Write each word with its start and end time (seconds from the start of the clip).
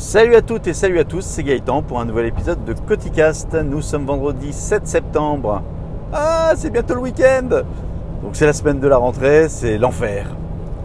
Salut 0.00 0.34
à 0.34 0.40
toutes 0.40 0.66
et 0.66 0.72
salut 0.72 0.98
à 0.98 1.04
tous, 1.04 1.20
c'est 1.20 1.42
Gaëtan 1.42 1.82
pour 1.82 2.00
un 2.00 2.06
nouvel 2.06 2.24
épisode 2.24 2.64
de 2.64 2.72
Coticast. 2.72 3.52
Nous 3.52 3.82
sommes 3.82 4.06
vendredi 4.06 4.50
7 4.50 4.86
septembre. 4.86 5.62
Ah, 6.10 6.54
c'est 6.56 6.70
bientôt 6.70 6.94
le 6.94 7.02
week-end 7.02 7.48
Donc 8.22 8.30
c'est 8.32 8.46
la 8.46 8.54
semaine 8.54 8.80
de 8.80 8.88
la 8.88 8.96
rentrée, 8.96 9.50
c'est 9.50 9.76
l'enfer. 9.76 10.34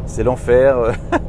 C'est 0.06 0.24
l'enfer. 0.24 0.76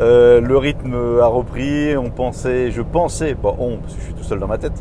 Euh, 0.00 0.40
le 0.40 0.56
rythme 0.56 0.94
a 1.20 1.26
repris, 1.26 1.96
on 1.96 2.10
pensait, 2.10 2.70
je 2.70 2.82
pensais, 2.82 3.34
bon 3.34 3.56
on, 3.58 3.78
parce 3.78 3.94
que 3.94 3.98
je 3.98 4.04
suis 4.04 4.14
tout 4.14 4.22
seul 4.22 4.38
dans 4.38 4.46
ma 4.46 4.56
tête, 4.56 4.80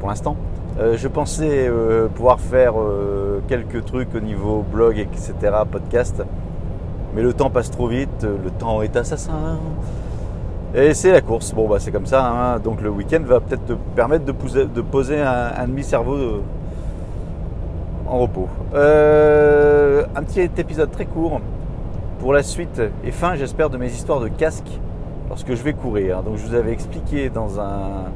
pour 0.00 0.08
l'instant, 0.08 0.34
euh, 0.80 0.96
je 0.96 1.06
pensais 1.06 1.68
euh, 1.68 2.08
pouvoir 2.08 2.40
faire 2.40 2.74
quelques 3.46 3.84
trucs 3.84 4.12
au 4.16 4.18
niveau 4.18 4.64
blog, 4.68 4.98
etc., 4.98 5.34
podcast, 5.70 6.24
mais 7.14 7.22
le 7.22 7.32
temps 7.32 7.50
passe 7.50 7.70
trop 7.70 7.86
vite, 7.86 8.24
le 8.24 8.50
temps 8.50 8.82
est 8.82 8.96
assassin. 8.96 9.60
Et 10.74 10.94
c'est 10.94 11.12
la 11.12 11.20
course. 11.20 11.52
Bon, 11.52 11.68
bah, 11.68 11.78
c'est 11.80 11.90
comme 11.90 12.06
ça. 12.06 12.26
Hein. 12.26 12.58
Donc 12.60 12.80
le 12.80 12.90
week-end 12.90 13.20
va 13.24 13.40
peut-être 13.40 13.66
te 13.66 13.72
permettre 13.94 14.24
de 14.24 14.82
poser, 14.82 15.20
un, 15.20 15.66
demi-cerveau 15.66 16.42
en 18.06 18.18
repos. 18.18 18.48
un 18.72 20.22
petit 20.22 20.50
épisode 20.58 20.90
très 20.90 21.06
court 21.06 21.40
pour 22.20 22.32
la 22.32 22.42
suite 22.42 22.80
et 23.04 23.10
fin, 23.10 23.34
j'espère, 23.34 23.70
de 23.70 23.78
mes 23.78 23.88
histoires 23.88 24.20
de 24.20 24.28
casque 24.28 24.70
lorsque 25.28 25.54
je 25.54 25.62
vais 25.62 25.72
courir. 25.72 26.22
Donc 26.22 26.36
je 26.36 26.46
vous 26.46 26.54
avais 26.54 26.72
expliqué 26.72 27.30
dans 27.30 27.60
un 27.60 28.10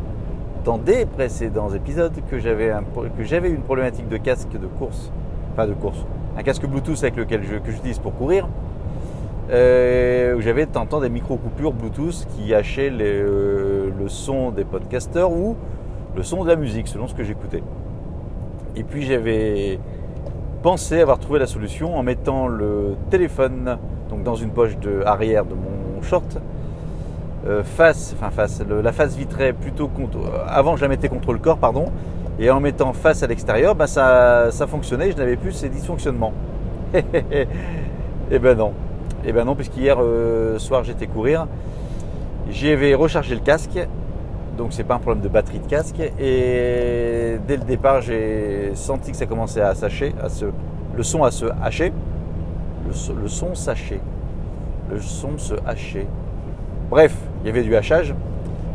dans 0.64 0.78
des 0.78 1.04
précédents 1.04 1.70
épisodes 1.70 2.14
que 2.30 2.38
j'avais 2.38 2.70
une 3.50 3.60
problématique 3.60 4.08
de 4.08 4.16
casque 4.16 4.52
de 4.52 4.66
course, 4.66 5.10
pas 5.56 5.66
de 5.66 5.74
course, 5.74 5.98
un 6.38 6.42
casque 6.42 6.66
Bluetooth 6.66 6.98
avec 7.02 7.16
lequel 7.16 7.42
que 7.42 7.70
j'utilise 7.70 7.98
pour 7.98 8.14
courir, 8.16 8.48
euh, 9.50 10.34
où 10.34 10.40
j'avais 10.40 10.66
de 10.66 11.00
des 11.00 11.08
micro 11.08 11.36
coupures 11.36 11.72
Bluetooth 11.72 12.26
qui 12.34 12.54
hachaient 12.54 12.90
euh, 12.90 13.90
le 13.98 14.08
son 14.08 14.50
des 14.50 14.64
podcasters 14.64 15.30
ou 15.30 15.56
le 16.16 16.22
son 16.22 16.44
de 16.44 16.48
la 16.48 16.56
musique 16.56 16.88
selon 16.88 17.06
ce 17.06 17.14
que 17.14 17.24
j'écoutais. 17.24 17.62
Et 18.76 18.84
puis 18.84 19.02
j'avais 19.02 19.78
pensé 20.62 21.00
avoir 21.00 21.18
trouvé 21.18 21.38
la 21.38 21.46
solution 21.46 21.96
en 21.96 22.02
mettant 22.02 22.48
le 22.48 22.96
téléphone 23.10 23.78
donc 24.10 24.22
dans 24.22 24.34
une 24.34 24.50
poche 24.50 24.78
de 24.78 25.02
arrière 25.04 25.44
de 25.44 25.54
mon 25.54 26.02
short, 26.02 26.38
euh, 27.46 27.62
face, 27.62 28.14
enfin 28.16 28.30
face, 28.30 28.62
la 28.68 28.92
face 28.92 29.16
vitrée 29.16 29.52
plutôt 29.52 29.88
contre, 29.88 30.18
euh, 30.18 30.44
avant 30.46 30.76
je 30.76 30.82
la 30.82 30.88
mettais 30.88 31.08
contre 31.08 31.32
le 31.32 31.38
corps, 31.38 31.58
pardon, 31.58 31.86
et 32.38 32.50
en 32.50 32.60
mettant 32.60 32.92
face 32.92 33.22
à 33.22 33.26
l'extérieur, 33.26 33.74
bah 33.74 33.86
ça, 33.86 34.50
ça 34.50 34.66
fonctionnait, 34.66 35.10
je 35.10 35.16
n'avais 35.16 35.36
plus 35.36 35.52
ces 35.52 35.68
dysfonctionnements. 35.68 36.32
eh 36.94 38.38
ben 38.38 38.56
non, 38.56 38.72
et 39.24 39.28
eh 39.28 39.32
ben 39.32 39.44
non, 39.44 39.54
puisqu'hier 39.54 39.96
euh, 40.00 40.58
soir 40.58 40.84
j'étais 40.84 41.06
courir, 41.06 41.46
j'avais 42.50 42.94
rechargé 42.94 43.34
le 43.34 43.40
casque, 43.40 43.78
donc 44.58 44.72
c'est 44.72 44.84
pas 44.84 44.96
un 44.96 44.98
problème 44.98 45.22
de 45.22 45.28
batterie 45.28 45.60
de 45.60 45.66
casque, 45.66 45.98
et 45.98 47.38
dès 47.46 47.56
le 47.56 47.64
départ 47.66 48.02
j'ai 48.02 48.72
senti 48.74 49.12
que 49.12 49.16
ça 49.16 49.26
commençait 49.26 49.62
à 49.62 49.74
s'hacher, 49.74 50.14
à 50.22 50.28
se, 50.28 50.44
le 50.94 51.02
son 51.02 51.24
à 51.24 51.30
se 51.30 51.46
hacher 51.62 51.92
le, 52.86 53.28
son 53.28 53.54
sachet. 53.54 54.00
Le 54.90 55.00
son 55.00 55.38
se 55.38 55.54
hachait. 55.66 56.06
Bref, 56.90 57.14
il 57.42 57.46
y 57.46 57.50
avait 57.50 57.62
du 57.62 57.74
hachage. 57.74 58.14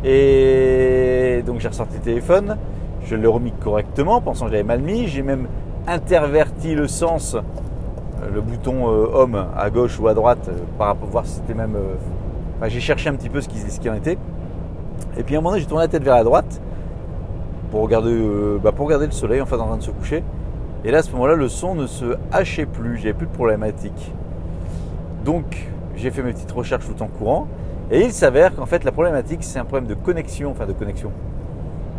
Et 0.04 1.42
donc 1.46 1.60
j'ai 1.60 1.68
ressorti 1.68 1.96
le 1.96 2.02
téléphone, 2.02 2.56
je 3.04 3.14
l'ai 3.16 3.26
remis 3.26 3.52
correctement, 3.52 4.20
pensant 4.20 4.46
que 4.46 4.52
j'avais 4.52 4.64
mal 4.64 4.80
mis. 4.80 5.06
J'ai 5.08 5.22
même 5.22 5.46
interverti 5.86 6.74
le 6.74 6.88
sens, 6.88 7.36
le 8.32 8.40
bouton 8.40 8.88
euh, 8.88 9.06
homme 9.12 9.46
à 9.56 9.70
gauche 9.70 9.98
ou 9.98 10.08
à 10.08 10.14
droite, 10.14 10.48
euh, 10.48 10.52
par 10.78 10.88
rapport 10.88 11.08
voir 11.08 11.26
si 11.26 11.34
c'était 11.34 11.54
même. 11.54 11.76
j'ai 12.66 12.80
cherché 12.80 13.08
un 13.08 13.14
petit 13.14 13.28
peu 13.28 13.40
ce 13.40 13.48
qui, 13.48 13.58
ce 13.58 13.80
qui 13.80 13.88
en 13.88 13.94
était. 13.94 14.18
Et 15.16 15.22
puis 15.22 15.34
à 15.34 15.38
un 15.38 15.40
moment 15.40 15.50
donné, 15.50 15.62
j'ai 15.62 15.68
tourné 15.68 15.84
la 15.84 15.88
tête 15.88 16.02
vers 16.02 16.16
la 16.16 16.24
droite 16.24 16.60
pour 17.70 17.82
regarder, 17.82 18.16
bah, 18.62 18.72
pour 18.72 18.86
regarder 18.86 19.06
le 19.06 19.12
soleil 19.12 19.40
en 19.40 19.46
fait 19.46 19.56
en 19.56 19.66
train 19.66 19.76
de 19.76 19.82
se 19.82 19.90
coucher. 19.90 20.22
Et 20.84 20.90
là, 20.90 20.98
à 20.98 21.02
ce 21.02 21.12
moment-là, 21.12 21.34
le 21.34 21.48
son 21.48 21.74
ne 21.74 21.86
se 21.86 22.16
hachait 22.32 22.66
plus, 22.66 22.96
j'avais 22.96 23.12
plus 23.12 23.26
de 23.26 23.32
problématique. 23.32 24.12
Donc, 25.24 25.68
j'ai 25.94 26.10
fait 26.10 26.22
mes 26.22 26.32
petites 26.32 26.52
recherches 26.52 26.86
tout 26.86 27.02
en 27.02 27.06
courant. 27.06 27.48
Et 27.90 28.00
il 28.02 28.12
s'avère 28.12 28.54
qu'en 28.54 28.66
fait, 28.66 28.84
la 28.84 28.92
problématique, 28.92 29.42
c'est 29.42 29.58
un 29.58 29.64
problème 29.64 29.88
de 29.88 29.94
connexion, 29.94 30.50
enfin 30.52 30.66
de 30.66 30.72
connexion. 30.72 31.10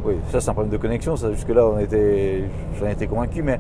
Oui, 0.04 0.16
ça, 0.32 0.42
c'est 0.42 0.50
un 0.50 0.54
problème 0.54 0.72
de 0.72 0.78
connexion. 0.78 1.16
Jusque-là, 1.16 1.68
on 1.68 1.78
était, 1.78 2.44
j'en 2.80 2.88
étais 2.88 3.06
convaincu, 3.06 3.44
mais 3.44 3.60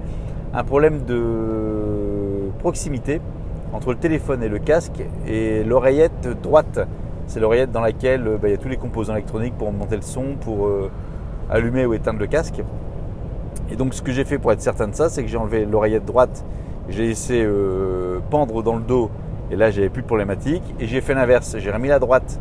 un 0.53 0.63
problème 0.63 1.03
de 1.05 1.90
proximité 2.61 3.19
entre 3.73 3.91
le 3.91 3.97
téléphone 3.97 4.43
et 4.43 4.49
le 4.49 4.59
casque 4.59 5.03
et 5.27 5.63
l'oreillette 5.63 6.27
droite. 6.41 6.79
C'est 7.27 7.39
l'oreillette 7.39 7.71
dans 7.71 7.81
laquelle 7.81 8.23
bah, 8.41 8.47
il 8.47 8.51
y 8.51 8.53
a 8.53 8.57
tous 8.57 8.69
les 8.69 8.77
composants 8.77 9.13
électroniques 9.13 9.55
pour 9.57 9.71
monter 9.71 9.95
le 9.95 10.01
son, 10.01 10.35
pour 10.39 10.67
euh, 10.67 10.91
allumer 11.49 11.85
ou 11.85 11.93
éteindre 11.93 12.19
le 12.19 12.27
casque. 12.27 12.61
Et 13.71 13.75
donc 13.75 13.93
ce 13.93 14.01
que 14.01 14.11
j'ai 14.11 14.25
fait 14.25 14.37
pour 14.37 14.51
être 14.51 14.61
certain 14.61 14.87
de 14.87 14.95
ça, 14.95 15.09
c'est 15.09 15.23
que 15.23 15.29
j'ai 15.29 15.37
enlevé 15.37 15.65
l'oreillette 15.65 16.05
droite, 16.05 16.45
j'ai 16.89 17.07
laissé 17.07 17.41
euh, 17.43 18.19
pendre 18.29 18.61
dans 18.61 18.75
le 18.75 18.81
dos, 18.81 19.09
et 19.49 19.55
là 19.55 19.71
j'avais 19.71 19.89
plus 19.89 20.01
de 20.01 20.07
problématique. 20.07 20.63
Et 20.79 20.87
j'ai 20.87 21.01
fait 21.01 21.13
l'inverse, 21.13 21.55
j'ai 21.57 21.71
remis 21.71 21.87
la 21.87 21.99
droite 21.99 22.39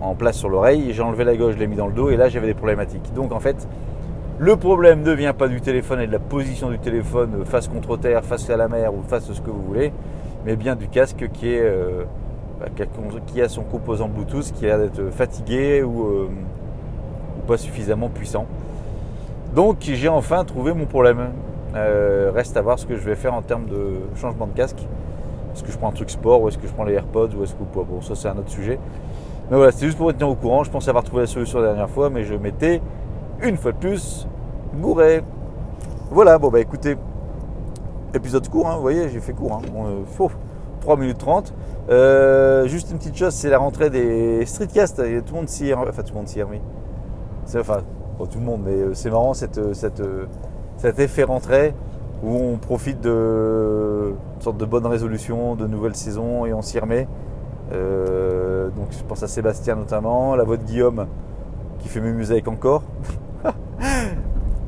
en 0.00 0.14
place 0.14 0.36
sur 0.36 0.50
l'oreille, 0.50 0.92
j'ai 0.92 1.02
enlevé 1.02 1.24
la 1.24 1.36
gauche, 1.36 1.54
je 1.54 1.58
l'ai 1.58 1.66
mis 1.66 1.76
dans 1.76 1.86
le 1.86 1.94
dos, 1.94 2.10
et 2.10 2.16
là 2.16 2.28
j'avais 2.28 2.46
des 2.46 2.54
problématiques. 2.54 3.12
Donc 3.14 3.32
en 3.32 3.40
fait, 3.40 3.66
le 4.38 4.56
problème 4.56 5.02
ne 5.02 5.12
vient 5.12 5.32
pas 5.32 5.48
du 5.48 5.60
téléphone 5.60 6.00
et 6.00 6.06
de 6.06 6.12
la 6.12 6.18
position 6.18 6.68
du 6.70 6.78
téléphone 6.78 7.44
face 7.46 7.68
contre 7.68 7.96
terre, 7.96 8.22
face 8.22 8.50
à 8.50 8.56
la 8.56 8.68
mer 8.68 8.92
ou 8.92 9.02
face 9.02 9.30
à 9.30 9.34
ce 9.34 9.40
que 9.40 9.50
vous 9.50 9.62
voulez, 9.62 9.92
mais 10.44 10.56
bien 10.56 10.76
du 10.76 10.88
casque 10.88 11.28
qui 11.32 11.48
est 11.48 11.62
euh, 11.62 12.04
bah, 12.60 12.66
qui 13.26 13.40
a 13.40 13.48
son 13.48 13.62
composant 13.62 14.08
Bluetooth 14.08 14.52
qui 14.52 14.66
a 14.66 14.68
l'air 14.76 14.78
d'être 14.78 15.10
fatigué 15.10 15.82
ou, 15.82 16.06
euh, 16.06 16.28
pas 17.46 17.56
suffisamment 17.56 18.08
puissant. 18.08 18.46
Donc 19.54 19.78
j'ai 19.80 20.08
enfin 20.08 20.44
trouvé 20.44 20.74
mon 20.74 20.86
problème. 20.86 21.30
Euh, 21.74 22.30
reste 22.34 22.56
à 22.56 22.62
voir 22.62 22.78
ce 22.78 22.86
que 22.86 22.96
je 22.96 23.02
vais 23.02 23.14
faire 23.16 23.34
en 23.34 23.42
termes 23.42 23.66
de 23.66 24.00
changement 24.16 24.46
de 24.46 24.52
casque. 24.52 24.86
Est-ce 25.54 25.62
que 25.62 25.70
je 25.72 25.78
prends 25.78 25.88
un 25.88 25.92
truc 25.92 26.10
sport 26.10 26.42
ou 26.42 26.48
est-ce 26.48 26.58
que 26.58 26.66
je 26.66 26.72
prends 26.72 26.84
les 26.84 26.94
AirPods 26.94 27.30
ou 27.38 27.42
est-ce 27.42 27.54
que 27.54 27.62
pas? 27.62 27.82
Bon, 27.88 28.02
ça 28.02 28.14
c'est 28.14 28.28
un 28.28 28.36
autre 28.36 28.50
sujet. 28.50 28.78
Mais 29.50 29.56
voilà, 29.56 29.72
c'était 29.72 29.86
juste 29.86 29.96
pour 29.96 30.06
vous 30.06 30.12
tenir 30.12 30.28
au 30.28 30.34
courant. 30.34 30.64
Je 30.64 30.70
pensais 30.70 30.90
avoir 30.90 31.04
trouvé 31.04 31.22
la 31.22 31.26
solution 31.26 31.60
la 31.60 31.68
dernière 31.68 31.88
fois, 31.88 32.10
mais 32.10 32.24
je 32.24 32.34
m'étais 32.34 32.80
une 33.42 33.56
fois 33.56 33.72
de 33.72 33.78
plus 33.78 34.26
gouré. 34.74 35.22
Voilà, 36.10 36.38
bon 36.38 36.50
bah 36.50 36.60
écoutez, 36.60 36.96
épisode 38.14 38.48
court, 38.48 38.68
hein, 38.68 38.76
vous 38.76 38.82
voyez, 38.82 39.08
j'ai 39.08 39.20
fait 39.20 39.32
court. 39.32 39.52
Hein. 39.54 39.62
Bon, 39.72 40.04
3 40.80 40.94
euh, 40.94 40.98
minutes 40.98 41.18
30. 41.18 41.54
Euh, 41.88 42.66
juste 42.66 42.90
une 42.90 42.98
petite 42.98 43.16
chose, 43.16 43.34
c'est 43.34 43.50
la 43.50 43.58
rentrée 43.58 43.90
des 43.90 44.44
streetcasts. 44.46 44.96
Tout 44.96 45.34
le 45.34 45.38
monde 45.40 45.48
s'y 45.48 45.68
est 45.68 45.74
Enfin, 45.74 46.02
tout 46.02 46.12
le 46.12 46.18
monde 46.18 46.28
s'y 46.28 46.38
est 46.38 46.42
remis. 46.42 46.60
Enfin, 47.56 47.78
pour 48.16 48.28
tout 48.28 48.38
le 48.38 48.44
monde, 48.44 48.62
mais 48.64 48.72
euh, 48.72 48.94
c'est 48.94 49.10
marrant 49.10 49.34
cette, 49.34 49.74
cette, 49.74 50.02
cet 50.78 50.98
effet 50.98 51.24
rentrée 51.24 51.74
où 52.22 52.34
on 52.34 52.56
profite 52.56 53.00
de 53.02 54.14
une 54.36 54.42
sorte 54.42 54.56
de 54.56 54.64
bonne 54.64 54.86
résolution, 54.86 55.54
de 55.54 55.66
nouvelles 55.66 55.96
saisons 55.96 56.46
et 56.46 56.54
on 56.54 56.62
s'y 56.62 56.78
remet. 56.78 57.06
donc 57.70 58.88
je 58.90 59.04
pense 59.06 59.22
à 59.22 59.28
Sébastien 59.28 59.74
notamment, 59.76 60.34
la 60.34 60.44
voix 60.44 60.56
de 60.56 60.62
Guillaume 60.62 61.06
qui 61.78 61.88
fait 61.88 62.00
mes 62.00 62.12
musiques 62.12 62.48
encore. 62.48 62.82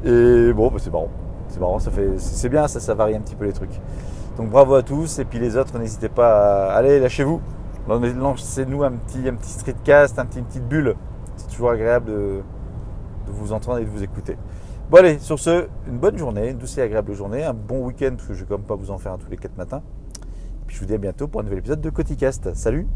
Et 0.09 0.53
bon, 0.53 0.71
bah, 0.71 0.79
c'est 0.79 0.93
marrant. 0.93 1.09
C'est 1.49 1.61
marrant, 1.61 1.79
ça 1.79 1.91
fait, 1.91 2.19
c'est 2.19 2.49
bien, 2.49 2.69
ça, 2.69 2.81
ça 2.81 2.95
varie 2.95 3.15
un 3.15 3.21
petit 3.21 3.35
peu 3.35 3.45
les 3.45 3.53
trucs. 3.53 3.81
Donc 4.37 4.51
bravo 4.51 4.75
à 4.75 4.83
tous 4.83 5.19
et 5.19 5.25
puis 5.25 5.39
les 5.39 5.57
autres, 5.57 5.79
n'hésitez 5.79 6.09
pas 6.09 6.69
à 6.69 6.77
aller, 6.77 7.01
lâchez-vous. 7.01 7.41
Lancez-nous 7.89 8.83
un 8.85 8.93
petit, 8.93 9.27
un 9.29 9.35
petit 9.35 9.51
streetcast, 9.51 10.19
un 10.19 10.27
petit, 10.27 10.41
une 10.41 10.45
petite 10.45 10.69
bulle. 10.69 10.95
C'est 11.37 11.49
toujours 11.49 11.71
agréable 11.71 12.07
de, 12.07 12.43
de 13.27 13.33
vous 13.33 13.53
entendre 13.53 13.79
et 13.79 13.85
de 13.85 13.91
vous 13.91 14.03
écouter. 14.03 14.37
Bon 14.91 14.99
allez, 14.99 15.19
sur 15.19 15.39
ce, 15.39 15.69
une 15.87 15.99
bonne 15.99 16.17
journée, 16.17 16.51
une 16.51 16.59
douce 16.59 16.79
et 16.79 16.83
agréable 16.83 17.13
journée, 17.15 17.45
un 17.45 17.55
bon 17.55 17.85
week-end, 17.87 18.13
parce 18.17 18.29
que 18.29 18.35
je 18.35 18.45
ne 18.45 18.49
vais 18.49 18.57
quand 18.57 18.63
pas 18.63 18.75
vous 18.75 18.91
en 18.91 18.99
faire 18.99 19.17
tous 19.19 19.31
les 19.31 19.37
quatre 19.37 19.57
matins. 19.57 19.83
Puis 20.67 20.77
je 20.77 20.81
vous 20.81 20.87
dis 20.87 20.95
à 20.95 20.99
bientôt 20.99 21.29
pour 21.29 21.41
un 21.41 21.45
nouvel 21.45 21.61
épisode 21.61 21.81
de 21.81 21.91
Coticast. 21.91 22.55
Salut 22.55 22.87